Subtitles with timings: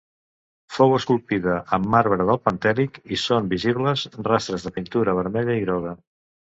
[0.77, 5.99] Fou esculpida en marbre del Pentèlic, i són visibles rastres de pintura vermella i groga.